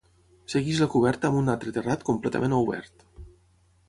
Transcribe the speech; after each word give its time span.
Segueix 0.51 0.79
la 0.83 0.87
coberta 0.93 1.29
amb 1.29 1.37
un 1.41 1.51
altre 1.53 1.73
terrat 1.75 2.05
completament 2.07 2.57
obert. 2.61 3.05